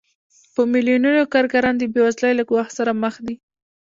[0.53, 3.35] په میلیونونو کارګران د بېوزلۍ له ګواښ سره مخ دي